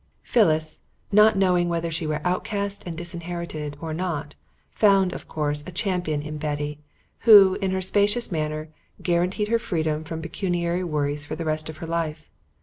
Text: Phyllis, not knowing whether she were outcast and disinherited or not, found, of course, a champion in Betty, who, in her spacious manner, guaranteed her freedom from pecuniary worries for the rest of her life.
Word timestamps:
Phyllis, 0.23 0.81
not 1.11 1.37
knowing 1.37 1.69
whether 1.69 1.91
she 1.91 2.07
were 2.07 2.25
outcast 2.25 2.81
and 2.87 2.97
disinherited 2.97 3.77
or 3.79 3.93
not, 3.93 4.33
found, 4.71 5.13
of 5.13 5.27
course, 5.27 5.63
a 5.67 5.71
champion 5.71 6.23
in 6.23 6.39
Betty, 6.39 6.79
who, 7.19 7.53
in 7.61 7.69
her 7.69 7.81
spacious 7.83 8.31
manner, 8.31 8.69
guaranteed 9.03 9.49
her 9.49 9.59
freedom 9.59 10.03
from 10.03 10.19
pecuniary 10.19 10.83
worries 10.83 11.27
for 11.27 11.35
the 11.35 11.45
rest 11.45 11.69
of 11.69 11.77
her 11.77 11.85
life. 11.85 12.31